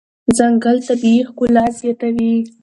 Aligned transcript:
ځنګل 0.37 0.77
طبیعي 0.87 1.19
ښکلا 1.27 1.65
زیاتوي. 1.79 2.35